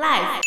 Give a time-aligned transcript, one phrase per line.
[0.00, 0.40] Life。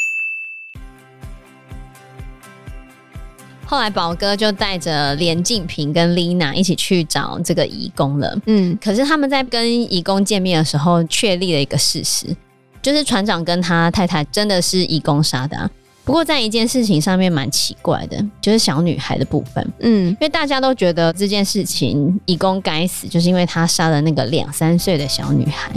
[3.63, 8.36] 后来宝哥就带着连静平跟丽娜一起去找这个移工了。
[8.47, 12.36] 嗯，可是他们在跟移工见面的时候，确立了一个事实，
[12.81, 15.69] 就是船长跟他太太真的是移工杀的啊。
[16.03, 19.73] 不过在一件事情上面蛮奇怪的，就是小女孩的部分。
[19.81, 25.71] 嗯，因为大家都觉得这件事情移工该死，就是因为他杀了那个两三岁的小女孩。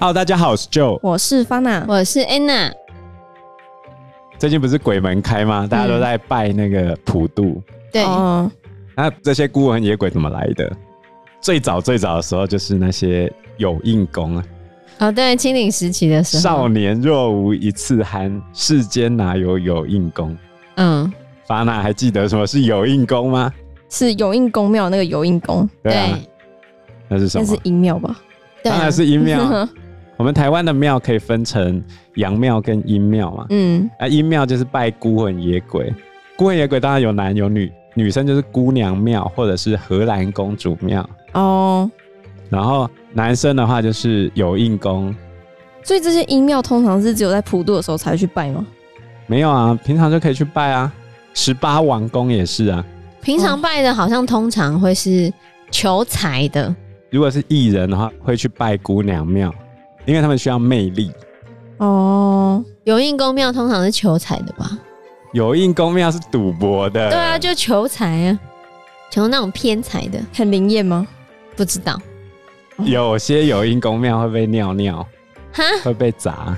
[0.00, 2.72] Hello，大家好，我是 Joe，我是 Fana，我是 Anna。
[4.38, 5.66] 最近不是鬼门开吗？
[5.66, 7.62] 大家都在拜那个普渡。
[7.92, 8.50] 对，哦，
[8.96, 10.74] 那这些孤魂野鬼怎么来的？
[11.42, 14.44] 最早最早的时候，就是那些有应功啊。
[15.00, 16.42] 哦，对，清领时期的时候。
[16.42, 20.34] 少年若无一次寒，世间哪有有应功？
[20.76, 21.12] 嗯，
[21.46, 23.52] 法娜还记得什么是有应功吗？
[23.90, 26.30] 是有印公庙那个有印公，对啊，对
[27.06, 27.44] 那是什么？
[27.46, 28.18] 那是阴庙吧？
[28.62, 29.68] 对啊当然是阴庙。
[30.20, 31.82] 我们台湾的庙可以分成
[32.16, 33.46] 阳庙跟阴庙嘛。
[33.48, 35.90] 嗯，啊，阴庙就是拜孤魂野鬼，
[36.36, 41.08] 孤魂野鬼当然有男有女，女生就是姑娘庙或者是荷兰公主庙。
[41.32, 41.90] 哦，
[42.50, 45.16] 然后男生的话就是有印宫，
[45.82, 48.66] 所以这些阴庙通常是只有在普渡的时候才去拜吗？
[49.26, 50.92] 没有啊，平常就可以去拜啊。
[51.32, 52.84] 十八王公也是啊。
[53.22, 55.32] 平常拜的好像通常会是
[55.70, 56.76] 求财的，
[57.08, 59.50] 如果是艺人的话，会去拜姑娘庙，
[60.10, 61.12] 因为他们需要魅力。
[61.76, 64.76] 哦，有印公庙通常是求财的吧？
[65.32, 67.08] 有印公庙是赌博的。
[67.08, 68.40] 对啊，就求财啊，
[69.08, 70.18] 求那种偏财的。
[70.34, 71.06] 很灵验吗？
[71.54, 71.96] 不知道，
[72.78, 75.06] 有些有印公庙会被尿尿，
[75.52, 75.62] 哈？
[75.84, 76.56] 会被砸，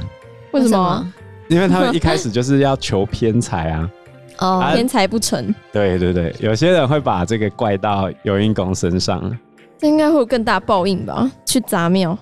[0.52, 1.12] 为什么？
[1.48, 3.90] 因为他们一开始就是要求偏财啊。
[4.38, 9.30] 哦，啊偏财不成，对对对，有些人会把这个怪到有印公身上，
[9.76, 11.30] 这应该会有更大报应吧？
[11.44, 12.18] 去砸庙，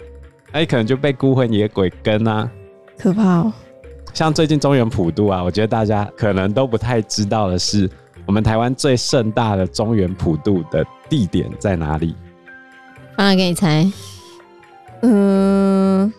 [0.52, 2.50] 哎，可能就被孤魂野鬼跟啊。
[2.98, 3.52] 可怕哦。
[4.12, 7.88] 像最近中原普渡啊，我觉得大家可能都不太知道的是，
[8.26, 12.14] 我们台湾最盛大的中原普渡的地点在哪里？
[13.16, 13.90] 放来给你猜。
[15.02, 16.12] 嗯，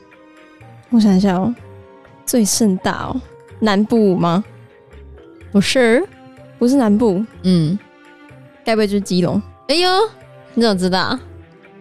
[0.89, 1.53] 我想一下哦，
[2.25, 3.21] 最盛大哦，
[3.59, 4.43] 南部吗？
[5.51, 6.07] 不是，
[6.57, 7.77] 不是南部，嗯，
[8.63, 9.41] 该不会就是基隆？
[9.67, 9.89] 哎呦，
[10.53, 11.19] 你怎么知道？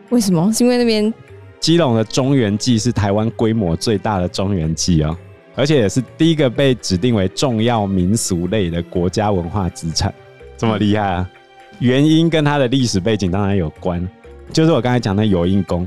[0.08, 0.52] 为什么？
[0.52, 1.12] 是因为那边
[1.60, 5.14] 基隆的中原祭是台湾规模最大的中原祭哦，
[5.54, 10.12] 而且也是第一个被指定为重要民俗类的国家文化资产，
[10.56, 11.30] 这么厉害啊！
[11.78, 14.06] 原因跟它的历史背景当然有关，
[14.52, 15.86] 就是我刚才讲的有印公，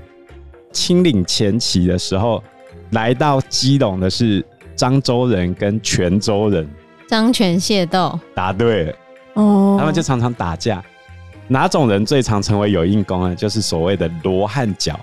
[0.71, 2.43] 清领前期的时候
[2.91, 4.45] 来到基隆的是
[4.77, 6.69] 漳州人跟泉州人，
[7.09, 8.93] 漳泉械斗，答对了，
[9.33, 10.83] 哦，他们就常常打架。
[11.47, 13.35] 哪种人最常成为有印公呢？
[13.35, 14.99] 就是所谓的罗汉脚，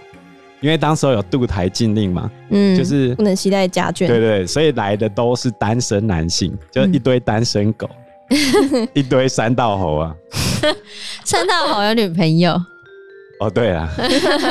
[0.60, 7.88] 因为当时候有渡台禁令嘛，嗯，就是不能携带家眷，对对，所以来的都是单身男性，就一堆单身狗，
[8.92, 10.14] 一堆三道猴啊。
[11.24, 12.52] 三道猴有女朋友，
[13.40, 13.88] 哦，对了，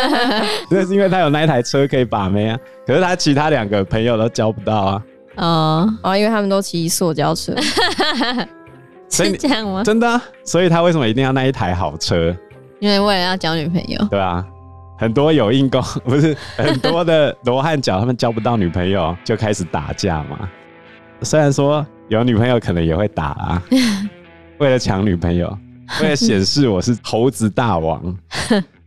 [0.71, 5.03] 那是因为他有那一台车可以把妹啊，可是他其他两个朋友都交不到啊。
[5.35, 7.53] 哦，哦，因为他们都骑塑胶车，
[9.07, 9.83] 所以你是这样吗？
[9.83, 12.35] 真的啊、所以他为什么一定要那一台好车？
[12.79, 14.43] 因为为了要交女朋友，对啊，
[14.99, 20.49] 很多有硬功 不是很多的罗汉脚，他们交不到女朋友 就开始打架嘛。
[21.21, 23.63] 虽然说有女朋友可能也会打啊，
[24.59, 25.57] 为了抢女朋友，
[26.01, 28.13] 为了显示我是猴子大王，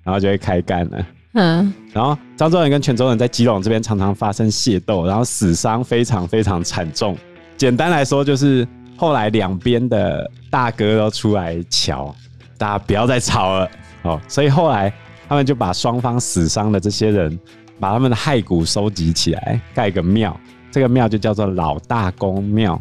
[0.02, 1.06] 然后就会开干了。
[1.34, 7.16] 嗯，然后漳州人跟泉州人在基隆这边常常发生械斗，然后死伤非常非常惨重。
[7.56, 8.68] 简单来说，就是
[8.98, 12.14] 后来两边的大哥都出来瞧，
[12.58, 13.70] 大家不要再吵了
[14.02, 14.20] 哦。
[14.28, 14.92] 所以后来
[15.32, 17.38] 他们就把双方死伤的这些人，
[17.80, 20.38] 把他们的骸骨收集起来，盖个庙，
[20.70, 22.78] 这个庙就叫做老大公庙。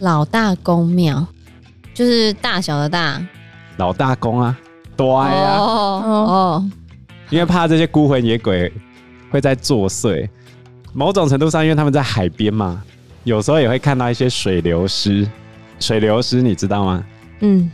[0.00, 1.26] 老大公庙
[1.94, 3.18] 就是大小的大，
[3.78, 4.54] 老大公啊，
[4.94, 6.70] 对啊，哦哦，
[7.30, 8.70] 因为怕这些孤魂野鬼
[9.30, 10.28] 会在作祟。
[10.92, 12.82] 某种程度上，因为他们在海边嘛，
[13.24, 15.26] 有时候也会看到一些水流尸。
[15.78, 17.02] 水流尸你知道吗？
[17.40, 17.70] 嗯，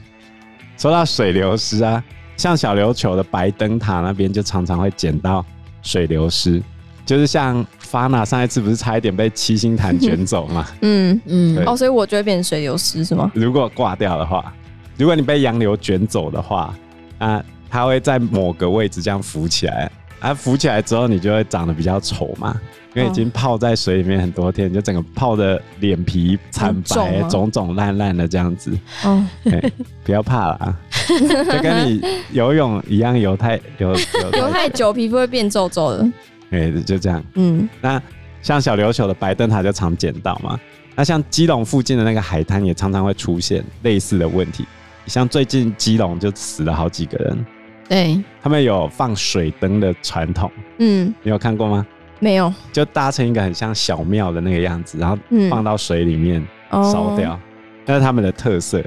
[0.79, 2.05] 说到水流尸啊，
[2.37, 5.45] 像小琉球的白灯塔那边就常常会捡到
[5.83, 6.63] 水流失，
[7.05, 10.67] 就是像 Fana 上一次不是差一点被七星潭卷走吗？
[10.83, 13.31] 嗯嗯，哦，所以我就会变成水流失是吗？
[13.35, 14.53] 如果挂掉的话，
[14.97, 16.75] 如果你被洋流卷走的话，
[17.19, 19.91] 啊，它会在某个位置这样浮起来，
[20.21, 22.59] 啊，浮起来之后你就会长得比较丑嘛，
[22.95, 28.77] 因为已经泡在水里面很多天，就整个泡的脸皮惨白、很肿肿烂烂的这样子。
[29.05, 29.73] 哦，欸
[30.05, 30.77] 不要怕啦，
[31.09, 32.03] 就跟你
[32.33, 36.05] 游泳一样，游太游游 游太久皮肤会变皱皱的。
[36.51, 37.23] 哎、哎，就这样。
[37.35, 38.01] 嗯，那
[38.41, 40.59] 像小琉球的白灯塔就常捡到嘛。
[40.95, 44.65] 那像基隆附近的那个海滩也常常会出现类似的问题。
[45.07, 47.47] 像最近基隆就死了好几个人。
[47.89, 50.51] 对，他们有放水灯的传统。
[50.79, 51.87] 嗯，你有看过吗？
[52.19, 55.19] 没有，就搭成一个很像小庙的那个样子，然后
[55.51, 57.39] 放到水里面烧掉，
[57.85, 58.83] 那、哦、是他们的特色。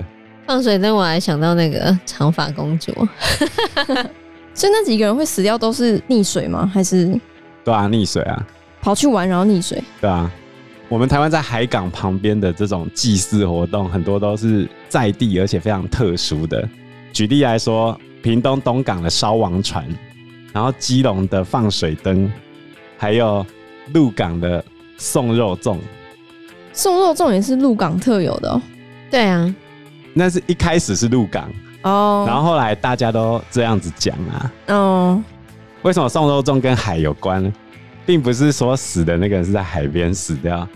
[0.47, 2.91] 放水灯，我还想到那个长发公主。
[4.55, 6.69] 所以那几个人会死掉都是溺水吗？
[6.73, 7.07] 还是？
[7.63, 8.45] 对啊，溺水啊。
[8.81, 9.81] 跑去玩然后溺水。
[10.01, 10.29] 对啊，
[10.87, 16.67] 我们台湾在海港旁边的这种祭祀活动，很多都是在地而且非常特殊的。
[17.13, 19.85] 举例来说，屏东东港的烧王船，
[20.53, 22.31] 然后基隆的放水灯。
[22.97, 23.45] 还有
[23.93, 24.61] 鹿港的
[24.97, 25.77] 送肉粽，
[26.73, 28.61] 送肉粽也是鹿港特有的哦。
[29.09, 29.55] 对啊，
[30.13, 31.49] 那是一开始是鹿港
[31.83, 34.51] 哦，然后后来大家都这样子讲啊。
[34.67, 35.23] 哦，
[35.83, 37.53] 为什么送肉粽跟海有关呢？
[38.05, 40.67] 并不是说死的那个人是在海边死掉，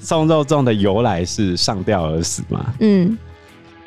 [0.00, 2.74] 送肉粽的由来是上吊而死嘛。
[2.80, 3.16] 嗯，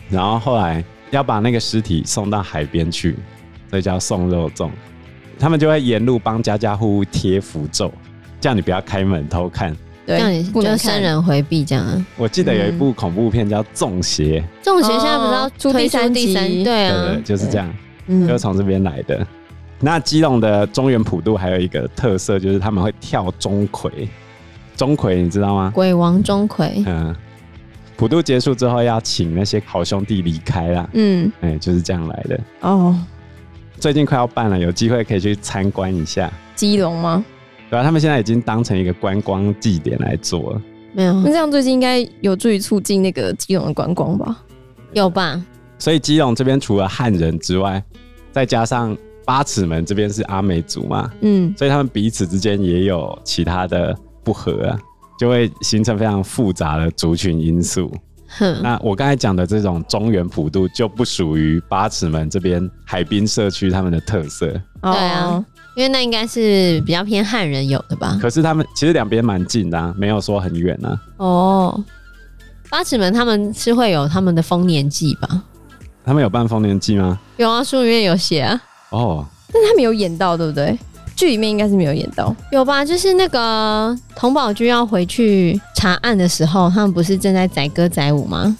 [0.10, 0.82] 然后后来
[1.16, 3.16] 要把那个尸体送到海边去，
[3.70, 4.70] 所以叫送肉粽。
[5.40, 7.92] 他们就会沿路帮家家户户贴符咒，
[8.40, 9.76] 叫你不要开门偷看，
[10.06, 12.06] 对，让你不能生人回避这样。
[12.18, 16.64] 我记得有一部恐怖片叫《中邪》，中邪现在不知道出第三第三？
[16.64, 17.74] 对啊，就是这样，
[18.28, 19.26] 就从这边来的。
[19.80, 23.90] 那基隆的中原普渡还有一个特色，就是他们会跳钟馗。
[24.78, 25.72] 钟馗你知道吗？
[25.76, 26.84] 鬼王钟馗。
[26.86, 27.14] 嗯，
[27.98, 30.90] 普渡结束之后要请那些好兄弟离开啦。
[30.94, 32.40] 嗯，哎，就是这样来的。
[32.62, 32.98] 哦。
[33.80, 36.32] 最近快要办了，有机会可以去参观一下。
[36.56, 37.24] 基隆吗？
[37.70, 40.62] 对啊，他们现在已经当成一个观光祭典来做了。
[40.94, 44.44] 没有，那这样最近应该有助于促进那个基隆的观光吧？
[44.94, 45.44] 有吧？
[45.78, 47.84] 所以基隆这边除了汉人之外，
[48.32, 48.96] 再加上
[49.26, 53.94] 八尺门这边是阿美族嘛，嗯，所以他们彼此之间也有其他的
[54.24, 54.80] 不和啊，
[55.18, 57.92] 就会形成非常复杂的族群因素。
[58.38, 64.48] 哼，那我刚才讲的这种中原普渡就不属于八尺门这边海滨社区他们的特色。
[64.82, 65.44] 对啊，
[65.76, 68.18] 因为那应该是比较偏汉人有的吧。
[68.22, 71.02] 可是他们其实两边蛮近的，啊，没有说很远啊。
[71.18, 71.84] 哦，
[72.70, 75.44] 八尺门他们是会有他们的丰年祭吧？
[76.04, 77.18] 他们有办丰年祭吗？
[77.38, 78.62] 有啊，书里面有写啊。
[78.90, 80.78] 哦，但是他们有演到，对不对？
[81.16, 82.84] 剧里面应该是没有演到，有吧？
[82.84, 88.56] 就是那个童宝駒要回去查案的时候，他们不是正在载歌载舞吗？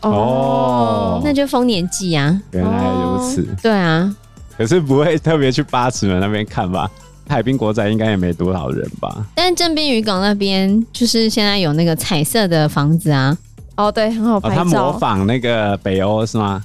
[0.00, 2.40] 哦，那就丰年祭啊！
[2.52, 3.46] 原来如此。
[3.60, 4.14] 对啊，
[4.56, 6.88] 可是不会特别去八尺门那边看吧？
[7.28, 9.26] 海滨国宅应该也没多少人吧？
[9.34, 13.36] 但正滨渔港那边就是现在有那个彩色的房子啊。
[13.76, 14.56] 哦，对，很好拍照。
[14.56, 16.64] 他模仿那个北欧是吗？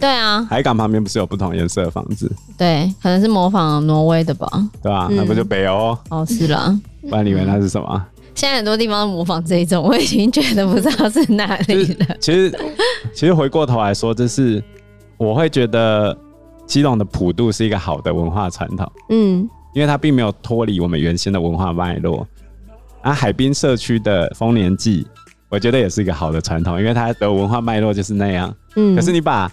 [0.00, 2.30] 对啊，海港旁边不是有不同颜色的房子？
[2.56, 4.46] 对，可能是模仿挪威的吧？
[4.82, 5.08] 对吧、啊？
[5.10, 5.96] 那不就北欧？
[6.10, 6.78] 哦，是啦。
[7.02, 8.06] 不然你以为那是什么？
[8.34, 12.16] 现在很多地方都模仿这一种，我已经觉得不知道是哪里了。
[12.18, 12.58] 其实，
[13.14, 14.62] 其实回过头来说，就是
[15.18, 16.16] 我会觉得
[16.66, 18.90] 基隆的普渡是一个好的文化传统。
[19.10, 22.26] 嗯，因为它并没有脱离我们原先的文化脉络。
[23.02, 25.06] 啊，海滨社区的丰年祭，
[25.50, 28.54] 我觉得也是一个好的传统，因为它的文化脉络就是那样。
[28.76, 29.50] 嗯，可是你把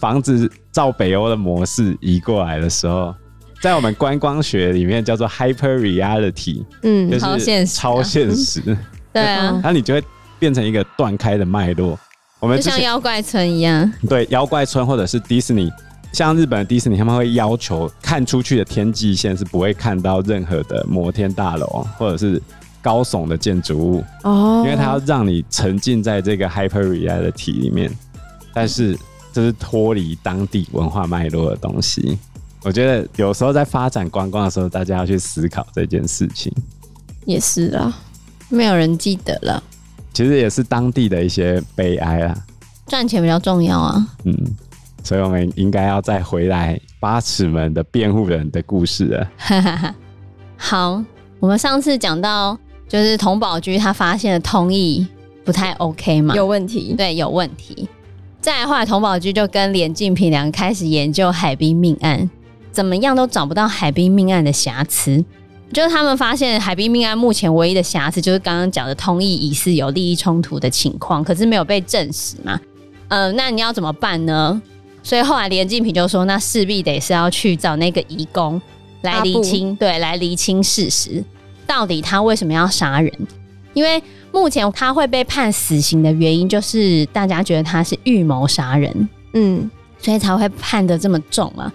[0.00, 3.14] 房子照北欧的模式移过来的时候，
[3.60, 8.62] 在我们观光学里面叫做 hyper reality，嗯，就是超现实，
[9.12, 10.02] 对啊，那你就会
[10.38, 11.98] 变成一个断开的脉络。
[12.38, 15.70] 我们就像妖怪村一样，对，妖怪村或者是迪士尼，
[16.14, 22.40] 像日本的迪士尼，他们会要求看出去的天际线是不会看到任何的摩天大楼或者是
[22.80, 27.92] 高耸的建筑物哦，因为它要让你沉浸在这个 hyper reality 里面，
[28.54, 28.96] 但是。
[29.32, 32.18] 这是脱离当地文化脉络的东西。
[32.62, 36.52] 我觉得有时候在发展观光的时候，大家要去思考这件事情。
[37.24, 37.96] 也是啊，
[38.48, 39.62] 没有人记得了。
[40.12, 42.36] 其实也是当地的一些悲哀啊。
[42.86, 44.06] 赚钱比较重要啊。
[44.24, 44.34] 嗯，
[45.04, 49.30] 所以我们应该要再回来八尺门的辩护人的故事了。
[50.58, 51.02] 好，
[51.38, 52.58] 我们上次讲到，
[52.88, 55.06] 就是童宝駒他发现的通义
[55.44, 56.94] 不太 OK 嘛，有问题。
[56.98, 57.88] 对，有问题。
[58.50, 62.28] 再后来，童宝駒就跟连晋平两个开始研究海滨命案，
[62.72, 65.24] 怎么样都找不到海滨命案的瑕疵。
[65.72, 72.60] 就是他们发现海滨命案目前唯一的瑕疵，就是刚刚讲的通义疑似有利益冲突的情况，可是没有被证实嘛。
[73.06, 74.60] 呃，那你要怎么办呢？
[75.04, 78.60] 所以后来连晋平就说，那势必得是要去找那个义工
[79.02, 81.24] 来厘清，对，来厘清事实，
[81.68, 83.12] 到底他为什么要杀人？
[83.72, 91.72] 因为目前他会被判死刑的原因，就是大家觉得他是预谋杀人，嗯，所以才会判的这么重啊。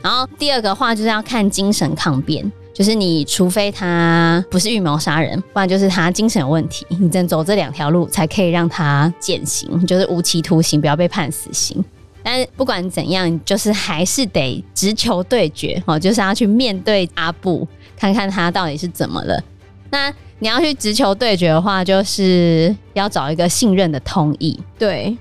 [0.00, 11.84] 然后第二个话就是要看精神抗辩，就是你除非他不是预谋杀人，不然就是他精神有问题，你只能走这两条路才可以让他减刑，就是无期徒刑，不要被判死刑。
[12.22, 17.66] 但是不管怎样，就是还是得直球对决哦，就是要去面对阿布，
[17.96, 19.42] 看看他到底是怎么了。
[19.90, 24.58] 那你要去直球对决的话，就是要找一个信任的通译。
[24.78, 25.16] 对。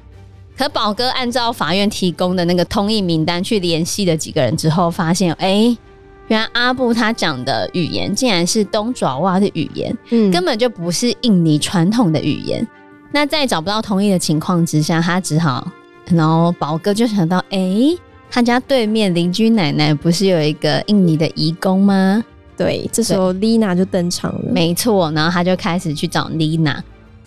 [0.58, 5.78] 可宝哥按照法院提供的那个通译名单去联系了几个人之后，发现，哎、欸，
[6.30, 12.68] 原来阿布他讲的语言竟然是东爪哇的语言，嗯，根本就不是印尼传统的语言。
[13.12, 15.68] 那在找不到通译的情况之下，他只好，
[16.08, 18.00] 然后宝哥就想到，哎、欸，
[18.32, 22.26] 他家对面邻居奶奶不是有一个印尼的移工吗？
[22.58, 26.72] 对，这时候丽娜就登场了，没错，然后他就开始去找丽娜。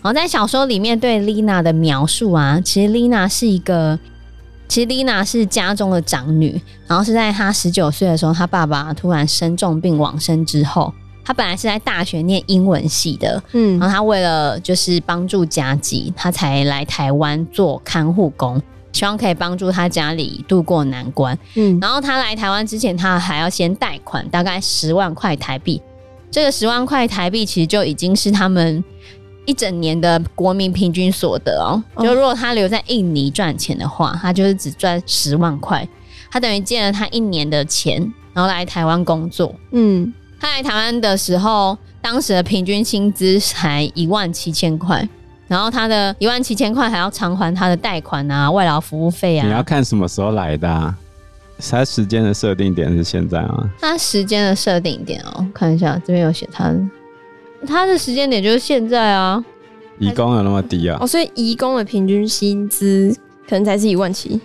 [0.03, 3.97] 然后在小说里面对丽娜的描述啊，其实丽娜是一个，
[4.67, 10.91] 其实丽娜是家中的长女，然后是在她十九岁的时候，她爸爸突然生重病往生之后，
[11.23, 18.59] 她本来是在大学念英文系的，嗯，然后她为了就是帮助家计，她才来台湾做看护工，
[18.91, 25.81] 希望可以帮助他家里度过难关，嗯，然后他来台湾之前，他还要先贷款大概十万块台币，
[26.29, 28.83] 这个十万块台币其实就已经是他们。
[29.47, 35.85] 一整年的国民平均所得哦，就如果他留在印尼赚钱的话，他就是只赚十万块，
[36.29, 37.99] 他等于借了他一年的钱，
[38.33, 39.53] 然后来台湾工作。
[39.71, 45.09] 嗯，他来台湾的时候，当时的平均薪资才一万七千块，
[45.51, 49.45] 然后他的一万七千块还要偿还他的贷款啊、外劳服务费啊。
[49.45, 50.97] 你要看什么时候来的啊？
[51.59, 53.69] 他时间的设定点是现在吗？
[53.81, 56.79] 他时间的设定点哦，看一下这边有写他的。
[57.67, 59.43] 他的时间点就是现在啊，
[59.99, 60.97] 移工有那么低啊？
[61.01, 63.13] 哦，所以移工的平均薪资
[63.45, 64.39] 可能才是一万七。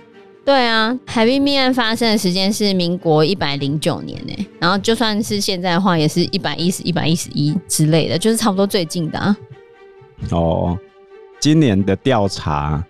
[0.45, 9.37] 对啊，海滨命案发生的时间是民国一百零九年诶，然后就算是现在的话，也是一百一十一百一十一之类的，就是差不多最近的啊。
[10.31, 10.79] 哦，
[11.47, 12.85] 今年的调查，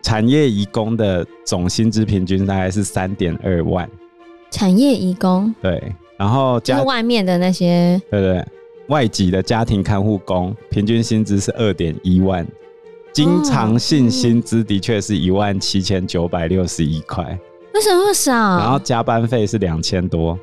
[0.00, 3.90] 产业移工的总薪资平均大概是三点二万。
[4.48, 5.52] 产业移工？
[5.60, 8.46] 对，然后加就是外面的那些，对对，对。
[8.86, 12.46] 外籍的家庭看护工平均薪资是二点一万，
[13.12, 17.24] 经常性薪资的确是一万七千九百六十一块。
[17.74, 18.32] 为什么少？
[18.32, 20.38] 然后加班费是两千多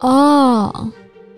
[0.00, 0.90] 哦，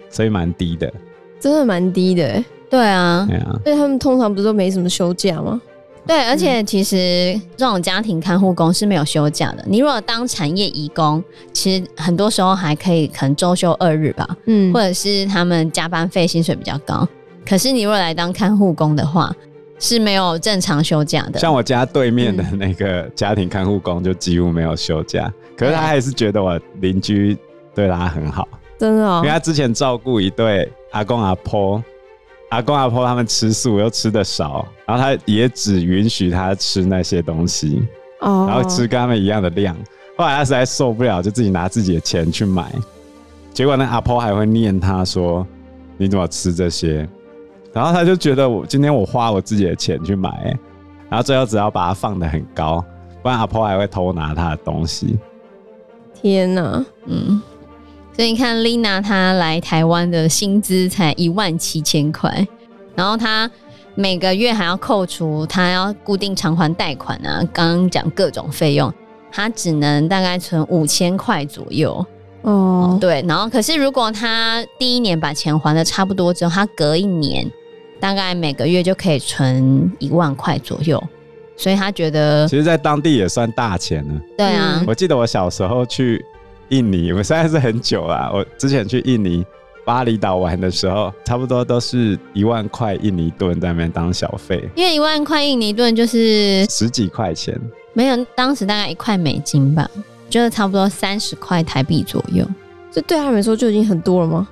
[0.08, 0.94] 所以蛮低的，
[1.40, 2.44] 真的蛮低的。
[2.74, 5.60] 对啊，对啊，所以他们通常不是都没什么休假吗？
[6.04, 9.64] 对，而且其实这种家庭看护工是没有休假的。
[9.68, 17.06] 你如果当产业移工，其实很多时候还可以可能周休二日吧，嗯，或者是他们加班费薪水比较高。
[17.48, 19.32] 可是你如果来当看护工的话，
[19.78, 21.38] 是没有正常休假的。
[21.38, 27.38] 像我家对面的那个家庭看护工就几乎没有休假，嗯，可是他还是觉得我邻居
[27.72, 31.82] 对他很好，真的哦，因为他之前照顾一对阿公阿婆。
[32.50, 37.82] 阿公阿婆他们吃素又吃的少，然后他也只允许他吃那些东西
[38.20, 38.48] ，oh.
[38.48, 39.76] 然后吃跟他们一样的量。
[40.16, 42.72] 后来他实在受不了，就自己拿自己的钱去买。
[43.52, 45.44] 结果那阿婆还会念他说
[45.96, 47.08] ：“你怎么吃这些？”
[47.72, 50.56] 然后他就觉得我今天我花我自己的钱去买，
[51.08, 52.84] 然后最后只要把它放得很高，
[53.20, 55.18] 不然阿婆还会偷拿他的东西。
[56.14, 57.42] 天哪，嗯。
[58.16, 62.46] 所以你看，Lina 她来台湾的薪资才一万七千块，
[62.94, 63.50] 然后她
[63.96, 68.92] 每个月还要扣除她要固定偿还贷款啊，刚刚讲各种费用，
[69.32, 72.06] 她只能大概存五千块左右
[72.42, 72.90] 哦。
[72.92, 73.00] Oh.
[73.00, 77.50] 对，然后可是如果她第一年把钱还的差不多之后，她隔一年
[77.98, 81.02] 大概每个月就可以存一万块左右，
[81.56, 84.20] 所以她觉得，其实，在当地也算大钱了。
[84.38, 86.24] 对啊，我记得我小时候去。
[86.74, 88.28] 印尼，我现在是很久啦。
[88.34, 89.46] 我之前去印尼
[89.84, 94.68] 巴厘岛玩的时候，差不多都是一万块印尼盾在那边当小费。
[94.74, 97.56] 因为一万块印尼盾就是十几块钱，
[97.92, 99.88] 没有，当时大概一块美金吧，
[100.28, 102.44] 就是差不多三十块台币左右。
[102.90, 104.48] 这对他们来说就已经很多了吗？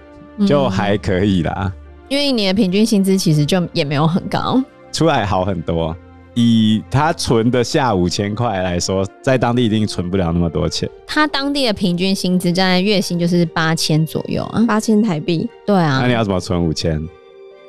[0.47, 1.52] 就还可以啦。
[1.64, 1.73] 嗯，
[2.09, 4.62] 因为印尼的平均薪资其实就也没有很高，
[4.93, 5.97] 出来好很多。
[6.35, 10.89] 以他存的下五千块来说，在当地一定存不了那么多钱。
[11.07, 15.49] 他当地的平均薪资在月薪就是八千左右啊，八千台币。
[15.67, 17.07] 对啊，那你要怎么存五千？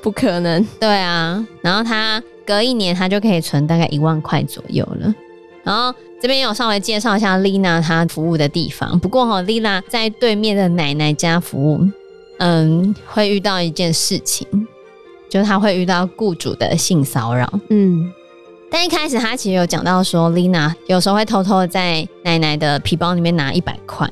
[0.02, 0.66] 不可能。
[0.80, 5.14] 对啊，然后他隔一年他就可以存大概一万块左右了。
[5.64, 9.00] 然后这边有稍微介绍一下丽娜她服务的地方。
[9.00, 11.90] 不过哈，丽娜在对面的奶奶家服务，
[12.40, 14.48] 嗯，会遇到一件事情，
[15.30, 17.60] 就是她会遇到雇主的性骚扰。
[17.70, 18.12] 嗯。
[18.74, 24.10] 但一开始他其实有讲到说，Lina 有时候会偷偷的在奶奶的皮包里面拿一百块，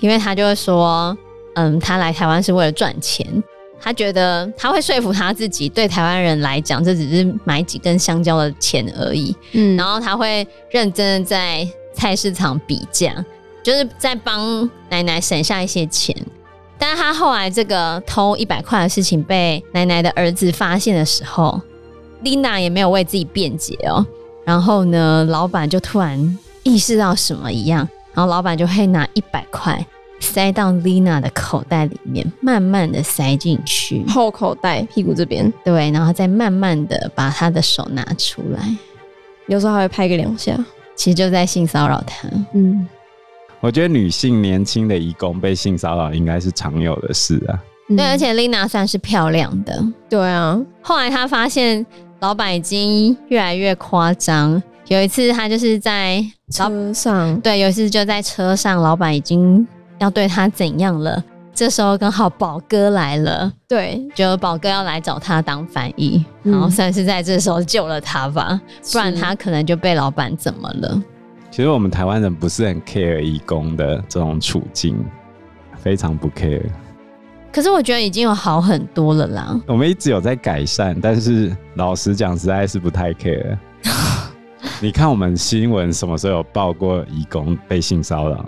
[0.00, 1.16] 因为他就会说，
[1.54, 3.24] 嗯，他来台湾是为了赚钱。
[3.80, 9.32] 他觉得他会说服他自己，对台湾人来讲，这只是买几根香蕉的钱而已。
[9.52, 13.24] 嗯，然后他会认真的在菜市场比价，
[13.62, 16.12] 就是在帮奶奶省下一些钱。
[16.76, 21.60] 但是他后来这个偷一百块的事情被奶奶的儿子发现的时候，
[22.22, 24.04] 丽娜也没有为自己辩解哦。
[24.44, 29.84] 然后呢，老板就突然意识到什么一样，然后老板就会拿一百块。
[30.20, 38.60] 塞到丽娜的口袋里面，慢慢的塞进去后口袋屁股这边，对，然后再慢慢的把她的手拿出来，
[39.46, 40.58] 有时候还会拍个两下，
[40.96, 42.28] 其实就在性骚扰她。
[42.52, 42.84] 嗯，
[43.60, 47.62] 我觉得女性年轻的义工被性骚扰应该是常有的事啊。
[47.96, 50.60] 对，而且丽娜算是漂亮的，对啊。
[50.82, 51.86] 后来她发现
[52.20, 59.66] 老板已经越来越夸张，有一次他就是在车上，对，有一次就在车上，老板已经。
[60.00, 61.20] 要对他怎样了？
[61.52, 68.60] 这时候刚好宝哥来了，对，就宝哥要来找他当翻译，嗯，然后算是在这时候救了他吧，
[68.92, 71.02] 不然他可能就被老板怎么了。
[71.50, 75.04] 其实我们台湾人不是很 care 义工的这种处境，
[75.78, 76.62] 非常不 care。
[77.52, 79.60] 可是我觉得已经有好很多了啦。
[79.66, 83.56] 我们一直有在改善，但是老实讲，实在是不太 care。
[84.80, 88.44] 你看我们新闻什么时候有报过义工被性骚扰？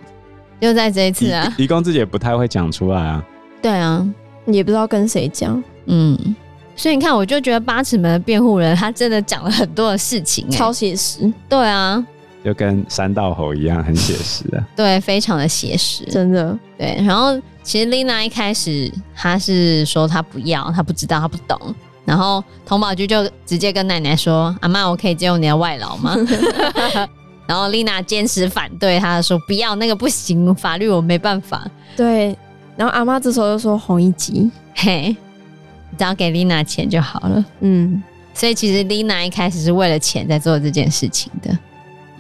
[0.61, 3.25] 就在这一次啊，义工自己也不太会讲出来啊。
[3.63, 4.07] 对啊，
[4.47, 5.61] 也不知道跟谁讲。
[5.87, 6.37] 嗯，
[6.77, 11.33] 所以你看，我就觉得八尺门的辩护人，他真的讲了很多的事情，超写实。
[11.49, 12.05] 对啊，
[12.45, 14.65] 就跟三道猴一样，很写实啊。
[14.77, 16.57] 对，非常的写实，真的。
[16.79, 21.75] 对，然后其实丽娜一开始她是说她不要，她不知道，她不懂。
[22.05, 26.17] 然后童宝駒就直接跟奶奶说：“阿妈，我可以借用你的外劳吗？”
[27.47, 31.65] 然后丽娜坚持反对，她说不要那个不行，法律我没办法。
[31.97, 32.37] 对，
[32.77, 35.15] 然后阿妈这时候又说红一集，嘿，
[35.99, 37.45] 只要给丽娜钱就好了。
[37.61, 38.03] 嗯，
[38.35, 41.51] 所以其实丽娜一开始是为了钱在做这件事情的。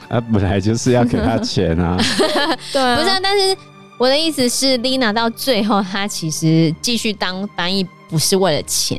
[0.08, 1.96] 啊，本来就是要给她钱啊。
[2.72, 3.56] 对啊， 不是啊，但是
[4.00, 8.98] 我的意思是，，Lina 到最后她其实继续当翻译不是为了钱，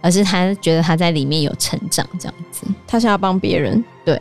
[0.00, 3.84] 而是她觉得她在里面有成长这样子，她想要帮别人。
[4.06, 4.18] 对。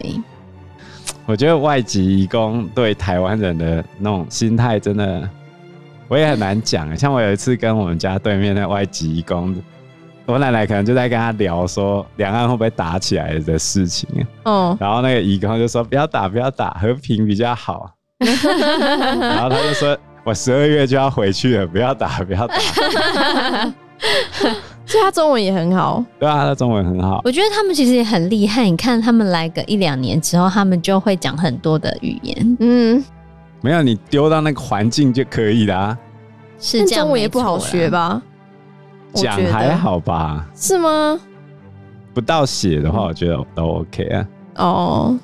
[1.25, 5.29] 我觉得外籍移工对台湾人的那种心态，真的
[6.09, 6.93] 我也很难讲。
[6.97, 9.55] 像我有一次跟我们家对面的外籍移工，
[10.25, 14.09] 我奶奶可能就在跟他聊说两岸会不会打起来的事情。
[14.43, 17.93] 哦，然后那个移工就说不要打，不要打，和平比较好。
[18.19, 19.95] 然后他就说
[20.27, 22.59] 我十二月就要回去了，不要打， 不要打。
[24.85, 27.21] 所以他中文也很好，对啊，他中文很好。
[27.23, 28.69] 我觉得他们其实也很厉害。
[28.69, 32.57] 你看，他们来个一两年之后，他们就会讲很多的语言。
[32.59, 33.01] 嗯，
[33.61, 35.97] 没有你丢到那个环境就可以啦。
[36.59, 38.21] 是这样，中文也不好学吧？
[39.13, 40.45] 讲还好吧？
[40.53, 41.17] 是吗？
[42.13, 44.27] 不到写的话，我觉得都 OK 啊。
[44.57, 45.17] 哦。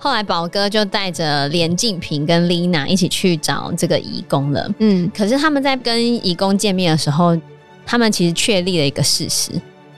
[0.00, 4.68] 后来宝哥就带着连静平跟丽娜一起去找这个义工了。
[4.80, 7.38] 嗯，可是他们在跟义工见面的时候。
[7.86, 9.50] 他们其实确立了一个事实，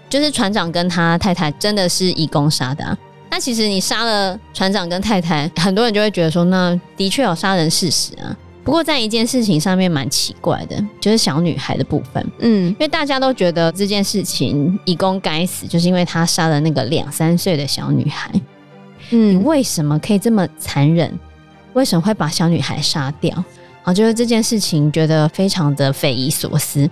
[0.09, 2.97] 就是船长跟他太太真的是义工杀的啊。
[3.31, 8.35] 那其实你杀了船长跟太太，很多人就会觉得说，那的确有杀人事实啊。
[8.65, 12.27] 不过在一件事情上面蛮奇怪的，就是小女孩的部分。
[12.38, 18.33] 嗯，因为大家都觉得这件事情义工该死，就是因为他杀了那个两三岁的小女孩。
[19.12, 21.18] 嗯，你为什么可以这么残忍？
[21.75, 23.44] 为什么会把小女孩杀掉？
[23.83, 26.88] 啊，就是这件事情觉得非常的匪夷所思。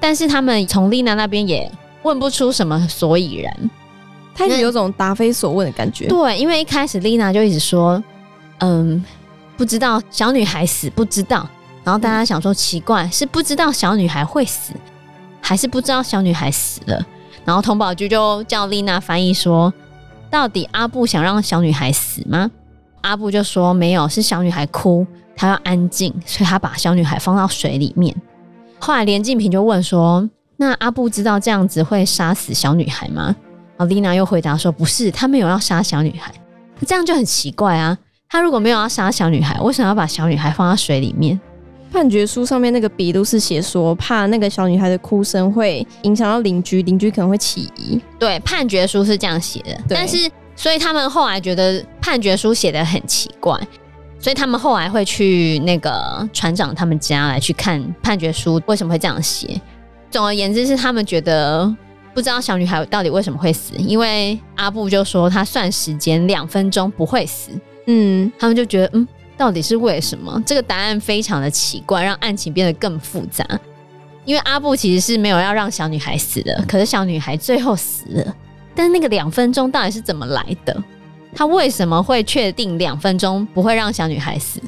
[0.00, 1.70] 但是他们从丽娜那边也
[2.02, 3.70] 问不出什么所以然，
[4.34, 6.06] 他有种答非所问的感觉。
[6.08, 8.02] 对，因为一开始丽娜就一直说，
[8.58, 9.02] 嗯，
[9.56, 11.48] 不知道小女孩死，不知道。
[11.82, 14.72] 然后大家想说奇怪，是不知道小女孩会死，
[15.40, 17.06] 还是不知道小女孩死了？
[17.44, 19.72] 然后童宝駒就叫丽娜翻译说，
[20.34, 22.50] 到底阿布想让小女孩死吗？
[23.02, 28.12] 阿布就说没有，是小女孩哭，她要安静，所以他把小女孩放到水里面。
[28.80, 33.26] 后来连静平就问说：“那阿布知道这样子会杀死小女孩吗？”
[33.78, 36.34] 然后丽娜又回答说：“不是，他没有要杀小女孩。”
[36.84, 37.96] 这样就很奇怪啊！
[38.28, 41.40] 他如果没有要杀小女孩，为什么要把小女孩放到水里面？
[41.94, 48.00] 判决书上面那个笔录是写说，怕那个小女孩的哭声会影响到邻居，邻居可能会起疑。
[48.18, 53.56] 对，判决书是这样写的，但是所以他们后来觉得判决书写的很奇怪。
[54.18, 59.60] 所以他们后来会去那个船长他们家来去看判决书，为什么会这样写？
[60.10, 61.72] 总而言之，是他们觉得
[62.12, 67.50] 不知道小女孩到底为什么会死，因为阿布就说他算时间两分钟不会死，
[67.86, 70.42] 嗯，他们就觉得嗯，到底是为什么？
[70.46, 73.44] 这个答案非常的奇怪，让案情变得更复杂。
[74.24, 78.34] 因为阿布其实是没有要让小女孩死的，可是小女孩最后死了。
[78.74, 80.82] 但是那个两分钟到底是怎么来的？
[81.34, 84.60] 他为什么会确定两分钟不会让小女孩死？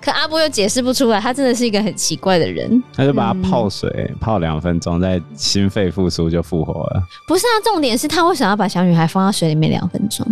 [0.00, 2.82] 可阿布又解释不出来，他真的是一个很奇怪的人。
[2.94, 7.02] 他就把他泡水、嗯、泡两分钟，再心肺复苏就复活了。
[7.26, 10.26] 不是啊，重点是他为什么要把小女孩放到水里面两分钟？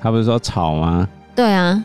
[0.00, 1.08] 他不是说吵吗？
[1.36, 1.82] 对啊。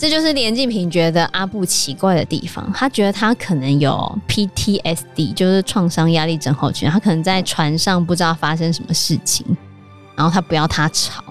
[0.00, 6.88] 这就是连静平觉得阿布奇怪的地方，他觉得他可能有 PTSD，就是创伤压力症候群。
[6.88, 9.44] 他可能在船上不知道发生什么事情，
[10.16, 11.22] 然后他不要他吵，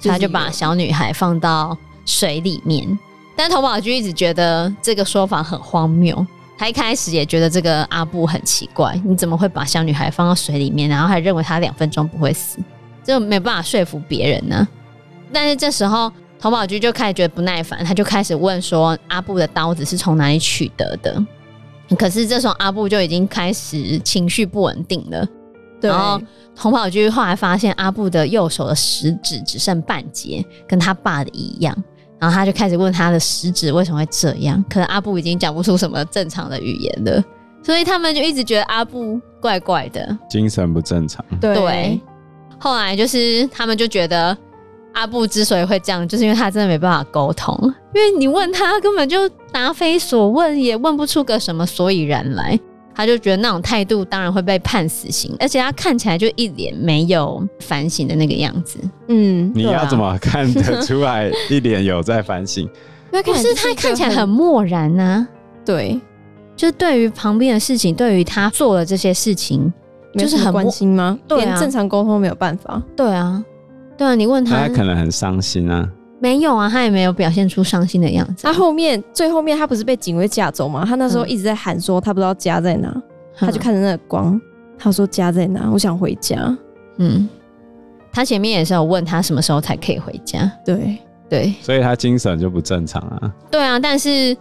[0.00, 1.76] 所以他就把小女孩放到
[2.06, 2.98] 水里面。
[3.36, 6.26] 但佟宝駒一直觉得这个说法很荒谬，
[6.56, 12.56] 他一开始也觉得这个阿布很奇怪，你怎么会把小女孩放到水里面，然后还认为她两分钟不会死，
[13.04, 14.66] 就没办法说服别人呢？
[15.30, 16.10] 但是这时候。
[16.46, 21.20] 佟宝駒就开始觉得不耐烦，他就开始问说：“阿布的刀子是从哪里取得的？”
[21.98, 25.26] 可是这时候阿布就已经开始情绪不稳定了。
[25.80, 25.90] 对。
[25.90, 26.20] 然后
[26.54, 31.76] 佟宝駒后来发现阿布的右手的食指只剩半截，跟他爸的一样。
[32.20, 34.64] 然后他就开始问他的食指为什么会这样？
[34.70, 37.24] 可是阿布已经讲不出什么正常的语言了，
[37.60, 41.24] 所以他们就一直觉得阿布怪怪的，精神不正常。
[41.40, 42.00] 对。
[42.56, 44.38] 后来就是他们就觉得。
[44.96, 47.54] 阿布之所以会这样，就是因为他真的没办法沟通，
[47.94, 52.58] 因为你问他根本就答非所问，也问不出个什么所以然来。
[52.98, 58.78] 他就觉得那种态度当然会被判死刑，而且他看起来就一脸没有反省的那个样子。
[59.08, 62.66] 嗯，你要怎么看得出来一脸有在反省？
[63.12, 65.28] 可是他看起来很漠然呢、啊？
[65.62, 66.00] 对，
[66.56, 69.70] 就对于旁边的事情，对于他做的这些事情，
[70.16, 71.18] 就是很关心吗？
[71.28, 72.82] 对啊，连正常沟通没有办法。
[72.96, 73.44] 对啊。
[73.96, 75.88] 对啊，你问他，他可能很伤心啊。
[76.18, 78.44] 没有啊，他也没有表现出伤心的样子。
[78.44, 80.82] 他后面最后面，他不是被警卫架走吗？
[80.86, 83.02] 他那时候一直在喊说他不知道家在哪，嗯、
[83.36, 84.40] 他就看着那个光，
[84.78, 85.70] 他说家在哪？
[85.70, 86.56] 我想回家。
[86.96, 87.28] 嗯，
[88.10, 90.50] 他前面也是有问他什么时候才可以回家。
[90.64, 90.96] 对
[91.28, 93.30] 对，所以他精神就不正常啊。
[93.50, 94.34] 对啊，但是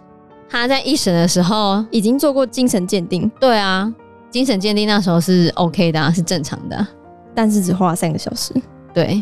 [0.47, 3.29] 他在一审的时候已经做过精神鉴定。
[3.37, 3.93] 对啊，
[4.29, 6.87] 精神鉴定那时候是 OK 的，啊是正常的，
[7.33, 8.53] 但是只花了三个小时。
[8.93, 9.21] 对。